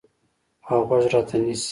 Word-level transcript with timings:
اوغوږ 0.69 1.03
راته 1.13 1.37
نیسي 1.43 1.69